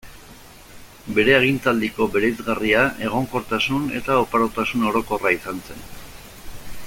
[1.17, 5.87] Bere agintaldiko bereizgarria egonkortasun eta oparotasun orokorra izan zen.